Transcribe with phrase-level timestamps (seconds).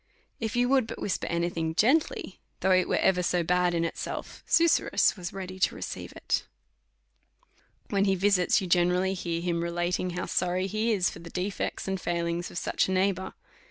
[0.39, 3.85] If you would but whisper any thing gently, though it was ever so bad in
[3.85, 6.47] itself, Su surrus was ready to receive it.
[7.91, 11.87] When he visits, you generally hear him relating how sorry he is for the defects
[11.87, 13.35] and failings of such a neighbour.